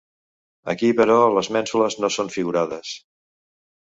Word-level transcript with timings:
Aquí 0.71 0.87
però, 1.01 1.17
les 1.35 1.49
mènsules 1.57 1.99
no 2.05 2.11
són 2.17 2.33
figurades. 2.37 2.97